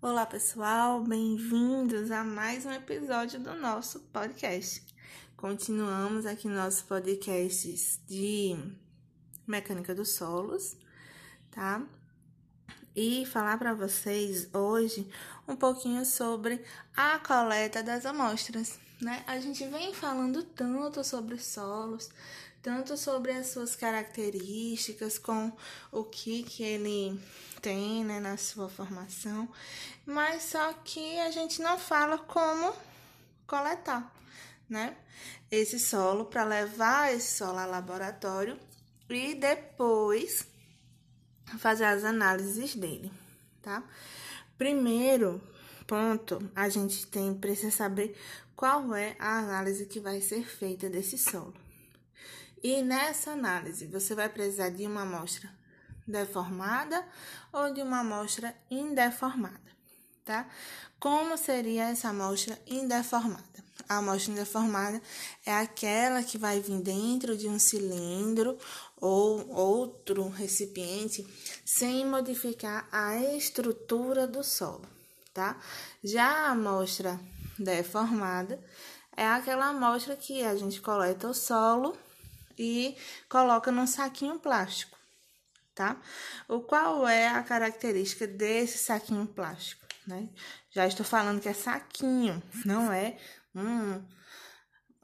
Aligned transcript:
Olá, 0.00 0.24
pessoal, 0.24 1.02
bem-vindos 1.02 2.12
a 2.12 2.22
mais 2.22 2.64
um 2.64 2.70
episódio 2.70 3.40
do 3.40 3.52
nosso 3.56 3.98
podcast. 4.12 4.80
Continuamos 5.36 6.24
aqui 6.24 6.46
nossos 6.46 6.82
podcasts 6.82 8.00
de 8.06 8.56
mecânica 9.44 9.92
dos 9.96 10.10
solos, 10.10 10.76
tá? 11.50 11.84
E 12.94 13.26
falar 13.26 13.58
para 13.58 13.74
vocês 13.74 14.48
hoje 14.54 15.10
um 15.48 15.56
pouquinho 15.56 16.06
sobre 16.06 16.62
a 16.96 17.18
coleta 17.18 17.82
das 17.82 18.06
amostras, 18.06 18.78
né? 19.02 19.24
A 19.26 19.40
gente 19.40 19.66
vem 19.66 19.92
falando 19.92 20.44
tanto 20.44 21.02
sobre 21.02 21.40
solos, 21.40 22.08
tanto 22.62 22.96
sobre 22.96 23.32
as 23.32 23.48
suas 23.48 23.76
características, 23.76 25.18
com 25.18 25.52
o 25.92 26.04
que 26.04 26.42
que 26.42 26.62
ele 26.62 27.20
tem, 27.60 28.04
né, 28.04 28.20
na 28.20 28.36
sua 28.36 28.68
formação, 28.68 29.48
mas 30.06 30.44
só 30.44 30.72
que 30.72 31.18
a 31.20 31.30
gente 31.30 31.60
não 31.60 31.78
fala 31.78 32.18
como 32.18 32.74
coletar, 33.46 34.12
né? 34.68 34.96
Esse 35.50 35.78
solo 35.78 36.26
para 36.26 36.44
levar 36.44 37.12
esse 37.12 37.36
solo 37.38 37.58
ao 37.58 37.70
laboratório 37.70 38.58
e 39.08 39.34
depois 39.34 40.46
fazer 41.58 41.84
as 41.84 42.04
análises 42.04 42.74
dele, 42.74 43.10
tá? 43.62 43.82
Primeiro 44.56 45.40
ponto, 45.86 46.50
a 46.54 46.68
gente 46.68 47.06
tem 47.06 47.34
precisa 47.34 47.70
saber 47.70 48.16
qual 48.54 48.94
é 48.94 49.16
a 49.18 49.38
análise 49.38 49.86
que 49.86 49.98
vai 50.00 50.20
ser 50.20 50.44
feita 50.44 50.90
desse 50.90 51.16
solo. 51.16 51.67
E 52.62 52.82
nessa 52.82 53.32
análise, 53.32 53.86
você 53.86 54.14
vai 54.14 54.28
precisar 54.28 54.70
de 54.70 54.86
uma 54.86 55.02
amostra 55.02 55.50
deformada 56.06 57.06
ou 57.52 57.72
de 57.72 57.82
uma 57.82 58.00
amostra 58.00 58.54
indeformada, 58.70 59.60
tá? 60.24 60.48
Como 60.98 61.36
seria 61.36 61.90
essa 61.90 62.08
amostra 62.08 62.58
indeformada? 62.66 63.44
A 63.88 63.98
amostra 63.98 64.32
indeformada 64.32 65.00
é 65.46 65.52
aquela 65.54 66.22
que 66.22 66.36
vai 66.36 66.60
vir 66.60 66.80
dentro 66.80 67.36
de 67.36 67.48
um 67.48 67.58
cilindro 67.58 68.58
ou 69.00 69.48
outro 69.50 70.28
recipiente 70.28 71.26
sem 71.64 72.04
modificar 72.04 72.88
a 72.90 73.16
estrutura 73.36 74.26
do 74.26 74.42
solo, 74.42 74.86
tá? 75.32 75.56
Já 76.02 76.26
a 76.26 76.50
amostra 76.50 77.18
deformada 77.58 78.60
é 79.16 79.26
aquela 79.26 79.66
amostra 79.66 80.16
que 80.16 80.42
a 80.42 80.56
gente 80.56 80.80
coleta 80.80 81.28
o 81.28 81.34
solo 81.34 81.96
e 82.58 82.96
coloca 83.28 83.70
num 83.70 83.86
saquinho 83.86 84.38
plástico, 84.38 84.98
tá? 85.74 86.00
O 86.48 86.60
qual 86.60 87.06
é 87.06 87.28
a 87.28 87.42
característica 87.42 88.26
desse 88.26 88.78
saquinho 88.78 89.26
plástico, 89.26 89.86
né? 90.06 90.28
Já 90.70 90.86
estou 90.86 91.06
falando 91.06 91.40
que 91.40 91.48
é 91.48 91.54
saquinho, 91.54 92.42
não 92.64 92.92
é 92.92 93.16
um, 93.54 94.02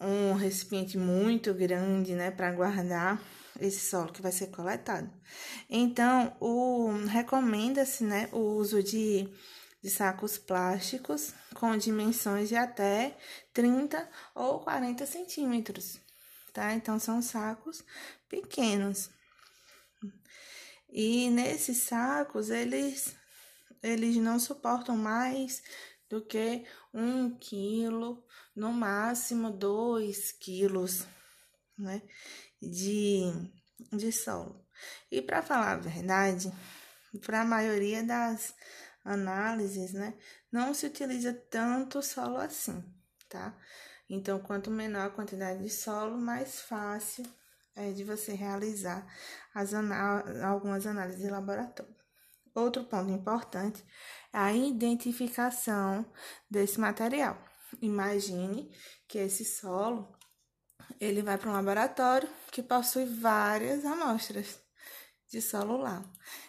um 0.00 0.34
recipiente 0.34 0.98
muito 0.98 1.55
grande, 1.55 2.14
né, 2.14 2.30
para 2.30 2.52
guardar 2.52 3.20
esse 3.60 3.80
solo 3.80 4.12
que 4.12 4.22
vai 4.22 4.32
ser 4.32 4.48
coletado. 4.48 5.10
Então, 5.70 6.36
o 6.41 6.91
recomenda-se, 7.06 8.05
né, 8.05 8.28
o 8.32 8.38
uso 8.38 8.82
de, 8.82 9.28
de 9.82 9.91
sacos 9.91 10.36
plásticos 10.38 11.32
com 11.55 11.77
dimensões 11.77 12.48
de 12.48 12.56
até 12.56 13.16
30 13.52 14.08
ou 14.34 14.60
40 14.60 15.06
centímetros, 15.06 16.00
tá? 16.55 16.72
Então, 16.72 16.98
são 16.98 17.20
sacos 17.20 17.84
pequenos. 18.28 19.10
E 20.88 21.28
nesses 21.28 21.78
sacos, 21.78 22.48
eles, 22.48 23.14
eles 23.83 24.16
não 24.16 24.38
suportam 24.38 24.97
mais 24.97 25.62
do 26.08 26.25
que 26.25 26.64
um 26.92 27.36
quilo, 27.36 28.25
no 28.55 28.72
máximo 28.72 29.50
dois 29.50 30.30
quilos, 30.30 31.05
né? 31.76 32.00
De, 32.62 33.25
de 33.93 34.12
solo. 34.12 34.64
E 35.10 35.20
para 35.20 35.43
falar 35.43 35.72
a 35.72 35.76
verdade, 35.76 36.53
para 37.20 37.41
a 37.41 37.44
maioria 37.44 38.03
das 38.03 38.54
análises, 39.04 39.93
né, 39.93 40.14
não 40.50 40.72
se 40.72 40.87
utiliza 40.87 41.32
tanto 41.50 42.03
solo 42.03 42.38
assim, 42.38 42.82
tá? 43.28 43.56
Então, 44.09 44.38
quanto 44.38 44.70
menor 44.70 45.06
a 45.06 45.10
quantidade 45.10 45.62
de 45.62 45.70
solo, 45.70 46.19
mais 46.19 46.60
fácil 46.60 47.25
é 47.75 47.91
de 47.92 48.04
você 48.04 48.34
realizar 48.34 49.06
as 49.54 49.72
algumas 49.75 50.87
análises 50.87 51.20
de 51.20 51.31
laboratório. 51.31 51.94
Outro 52.54 52.84
ponto 52.84 53.10
importante 53.10 53.84
é 54.32 54.38
a 54.38 54.53
identificação 54.53 56.06
desse 56.48 56.78
material. 56.78 57.37
Imagine 57.82 58.70
que 59.09 59.19
esse 59.19 59.44
solo 59.44 60.16
ele 61.00 61.22
vai 61.22 61.37
para 61.37 61.50
um 61.50 61.54
laboratório 61.54 62.28
que 62.53 62.62
possui 62.62 63.06
várias 63.06 63.84
amostras 63.84 64.60
de 65.28 65.41
solo 65.41 65.78
lá. 65.78 66.04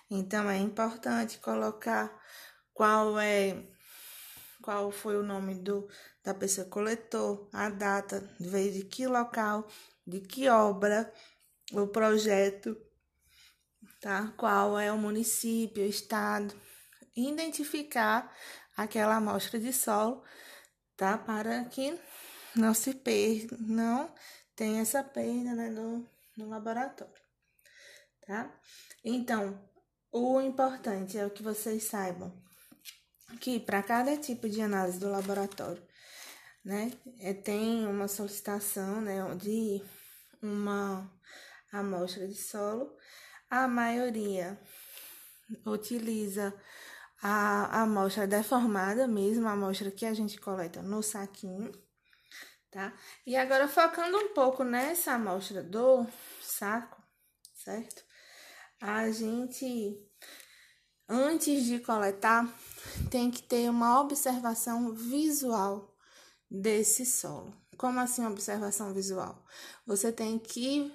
Então 0.10 0.48
é 0.48 0.58
importante 0.58 1.40
colocar 1.40 2.16
qual 2.72 3.20
é 3.20 3.75
qual 4.66 4.90
foi 4.90 5.16
o 5.16 5.22
nome 5.22 5.54
do, 5.54 5.88
da 6.24 6.34
pessoa 6.34 6.66
que 6.66 6.72
coletou, 6.72 7.48
a 7.54 7.70
data, 7.70 8.28
veio 8.40 8.74
de 8.74 8.84
que 8.84 9.06
local, 9.06 9.68
de 10.08 10.20
que 10.22 10.50
obra, 10.50 11.14
o 11.72 11.86
projeto, 11.86 12.76
tá? 14.02 14.34
Qual 14.36 14.80
é 14.80 14.92
o 14.92 14.98
município, 14.98 15.84
o 15.84 15.88
estado, 15.88 16.60
identificar 17.16 18.36
aquela 18.76 19.18
amostra 19.18 19.60
de 19.60 19.72
solo, 19.72 20.24
tá? 20.98 21.16
Para 21.16 21.66
que 21.66 22.00
não 22.56 22.74
se 22.74 22.96
perca, 22.96 23.56
não 23.60 24.12
tenha 24.56 24.82
essa 24.82 25.04
perda 25.04 25.54
né, 25.54 25.70
no, 25.70 26.10
no 26.36 26.50
laboratório, 26.50 27.14
tá? 28.26 28.52
Então, 29.04 29.64
o 30.12 30.42
importante 30.42 31.20
é 31.20 31.26
o 31.26 31.30
que 31.30 31.44
vocês 31.44 31.84
saibam 31.84 32.44
que 33.36 33.60
para 33.60 33.84
cada 33.84 34.18
tipo 34.18 34.50
de 34.50 34.62
análise 34.62 35.00
do 35.00 35.10
laboratório, 35.10 35.82
né, 36.64 36.92
é, 37.20 37.34
tem 37.34 37.86
uma 37.86 38.08
solicitação, 38.08 39.02
né, 39.02 39.20
de 39.36 39.84
uma 40.42 41.10
amostra 41.72 42.28
de 42.28 42.36
solo. 42.36 42.96
A 43.50 43.68
maioria 43.68 44.60
utiliza 45.66 46.54
a 47.22 47.82
amostra 47.82 48.28
deformada 48.28 49.08
mesmo, 49.08 49.48
a 49.48 49.52
amostra 49.52 49.92
que 49.92 50.06
a 50.06 50.14
gente 50.14 50.40
coleta 50.40 50.82
no 50.82 51.02
saquinho, 51.02 51.72
tá? 52.72 52.94
E 53.26 53.36
agora 53.36 53.68
focando 53.68 54.18
um 54.18 54.34
pouco 54.34 54.64
nessa 54.64 55.14
amostra 55.14 55.64
do 55.64 56.06
saco, 56.42 57.02
certo? 57.54 58.04
A 58.82 59.10
gente 59.12 59.98
antes 61.08 61.66
de 61.66 61.80
coletar, 61.80 62.48
tem 63.10 63.30
que 63.30 63.44
ter 63.44 63.70
uma 63.70 64.02
observação 64.02 64.94
visual 64.94 65.96
desse 66.50 67.06
solo. 67.06 67.54
Como 67.78 68.00
assim 68.00 68.26
observação 68.26 68.94
visual? 68.94 69.44
Você 69.86 70.12
tem 70.12 70.40
que 70.40 70.92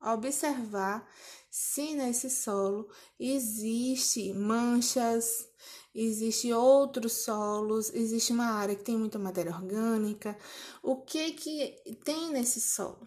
observar 0.00 1.06
se 1.50 1.94
nesse 1.94 2.28
solo 2.28 2.88
existe 3.18 4.32
manchas, 4.32 5.48
existe 5.94 6.52
outros 6.52 7.24
solos, 7.24 7.90
existe 7.94 8.32
uma 8.32 8.46
área 8.46 8.74
que 8.74 8.82
tem 8.82 8.98
muita 8.98 9.18
matéria 9.18 9.52
orgânica, 9.54 10.36
o 10.82 11.02
que 11.02 11.32
que 11.32 11.76
tem 12.04 12.30
nesse 12.30 12.60
solo, 12.60 13.06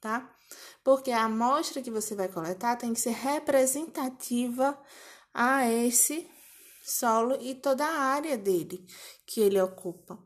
tá? 0.00 0.35
Porque 0.84 1.10
a 1.10 1.24
amostra 1.24 1.82
que 1.82 1.90
você 1.90 2.14
vai 2.14 2.28
coletar 2.28 2.76
tem 2.76 2.92
que 2.94 3.00
ser 3.00 3.10
representativa 3.10 4.78
a 5.34 5.68
esse 5.68 6.28
solo 6.82 7.36
e 7.40 7.54
toda 7.54 7.84
a 7.84 8.00
área 8.00 8.38
dele 8.38 8.86
que 9.26 9.40
ele 9.40 9.60
ocupa, 9.60 10.18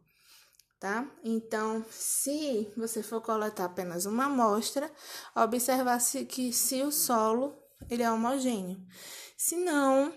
tá? 0.78 1.10
Então, 1.24 1.84
se 1.90 2.70
você 2.76 3.02
for 3.02 3.22
coletar 3.22 3.64
apenas 3.64 4.04
uma 4.04 4.26
amostra, 4.26 4.92
observar 5.34 5.98
se, 6.00 6.26
que 6.26 6.52
se 6.52 6.82
o 6.82 6.92
solo 6.92 7.56
ele 7.88 8.02
é 8.02 8.10
homogêneo. 8.10 8.78
Se 9.36 9.56
não, 9.56 10.12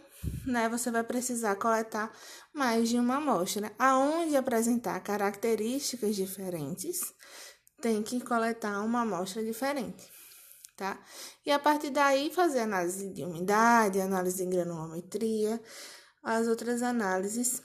né, 0.46 0.68
você 0.68 0.92
vai 0.92 1.04
precisar 1.04 1.56
coletar 1.56 2.12
mais 2.54 2.90
de 2.90 2.98
uma 2.98 3.16
amostra. 3.18 3.72
Aonde 3.80 4.36
apresentar 4.36 5.00
características 5.00 6.16
diferentes, 6.16 7.00
tem 7.82 8.02
que 8.02 8.22
coletar 8.22 8.82
uma 8.82 9.02
amostra 9.02 9.44
diferente 9.44 10.12
tá? 10.76 11.00
E 11.46 11.52
a 11.52 11.60
partir 11.60 11.90
daí 11.90 12.32
fazer 12.34 12.62
análise 12.62 13.10
de 13.10 13.24
umidade, 13.24 14.02
análise 14.02 14.44
de 14.44 14.50
granulometria, 14.50 15.62
as 16.22 16.48
outras 16.48 16.82
análises 16.82 17.62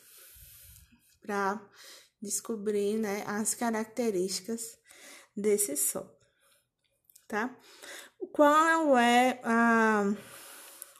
para 1.22 1.60
descobrir, 2.20 2.98
né, 2.98 3.22
as 3.26 3.54
características 3.54 4.76
desse 5.36 5.76
solo, 5.76 6.10
tá? 7.26 7.56
Qual 8.32 8.98
é 8.98 9.40
a 9.44 10.04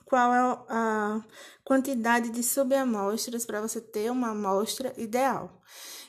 qual 0.04 0.32
é 0.32 0.64
a 0.70 1.22
quantidade 1.62 2.30
de 2.30 2.42
subamostras 2.42 3.44
para 3.44 3.60
você 3.60 3.78
ter 3.78 4.10
uma 4.10 4.30
amostra 4.30 4.94
ideal. 4.96 5.60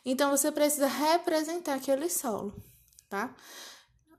Então, 0.05 0.31
você 0.31 0.53
precisa 0.53 0.87
representar 0.87 1.73
aquele 1.73 2.09
solo, 2.09 2.55
tá? 3.09 3.35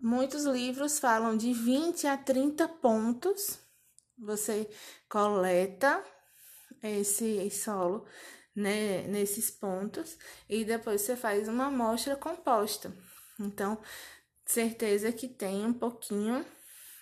Muitos 0.01 0.45
livros 0.45 0.99
falam 0.99 1.37
de 1.37 1.53
20 1.53 2.07
a 2.07 2.17
30 2.17 2.69
pontos. 2.69 3.59
Você 4.19 4.69
coleta 5.09 6.03
esse 6.83 7.51
solo 7.51 8.07
né, 8.55 9.03
nesses 9.07 9.51
pontos 9.51 10.17
e 10.49 10.65
depois 10.65 11.03
você 11.03 11.17
faz 11.17 11.49
uma 11.49 11.67
amostra 11.67 12.17
composta. 12.17 12.97
Então, 13.39 13.79
certeza 14.45 15.13
que 15.13 15.29
tem 15.29 15.65
um 15.65 15.73
pouquinho, 15.73 16.45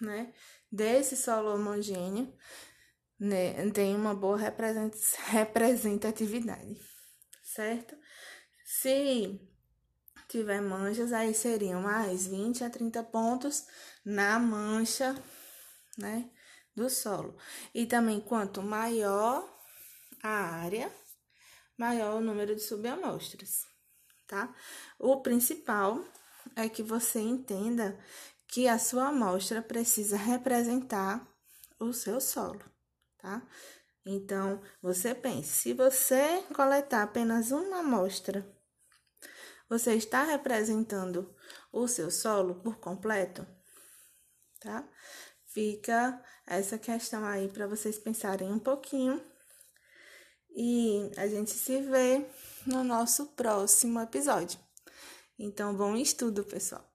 né, 0.01 0.33
desse 0.71 1.17
solo 1.17 1.55
homogêneo, 1.55 2.33
né, 3.19 3.71
tem 3.71 3.97
uma 3.97 4.15
boa 4.15 4.37
representatividade, 4.37 6.79
certo? 7.43 7.97
Se 8.65 9.41
tiver 10.29 10.61
manchas, 10.61 11.13
aí 11.13 11.35
seriam 11.35 11.81
mais 11.81 12.27
20 12.27 12.63
a 12.63 12.71
30 12.71 13.03
pontos 13.03 13.67
na 14.05 14.39
mancha, 14.39 15.15
né, 15.97 16.31
do 16.77 16.89
solo. 16.91 17.37
E 17.75 17.87
também 17.87 18.21
quanto 18.21 18.63
maior 18.63 19.49
a 20.23 20.29
área, 20.29 20.93
maior 21.77 22.17
o 22.17 22.21
número 22.21 22.55
de 22.55 22.61
subamostras, 22.61 23.67
tá? 24.27 24.55
O 24.99 25.21
principal 25.23 26.05
é 26.55 26.69
que 26.69 26.83
você 26.83 27.21
entenda 27.21 27.99
que 28.47 28.69
a 28.69 28.79
sua 28.79 29.09
amostra 29.09 29.63
precisa 29.63 30.17
representar 30.17 31.27
o 31.79 31.93
seu 31.93 32.21
solo, 32.21 32.63
tá? 33.19 33.43
Então, 34.05 34.61
você 34.83 35.15
pense, 35.15 35.49
se 35.49 35.73
você 35.75 36.43
coletar 36.55 37.03
apenas 37.03 37.51
uma 37.51 37.81
amostra 37.81 38.58
você 39.69 39.95
está 39.95 40.25
representando 40.25 41.35
o 41.73 41.87
seu 41.87 42.11
solo 42.11 42.57
por 42.57 42.79
completo? 42.79 43.47
Tá? 44.61 44.89
Fica 45.47 46.23
essa 46.47 46.79
questão 46.79 47.25
aí 47.25 47.49
para 47.49 47.67
vocês 47.67 47.99
pensarem 47.99 48.51
um 48.51 48.59
pouquinho. 48.59 49.23
E 50.51 51.11
a 51.17 51.27
gente 51.29 51.51
se 51.51 51.81
vê 51.83 52.27
no 52.67 52.83
nosso 52.83 53.27
próximo 53.29 54.01
episódio. 54.01 54.59
Então, 55.39 55.75
bom 55.77 55.97
estudo, 55.97 56.45
pessoal! 56.45 56.88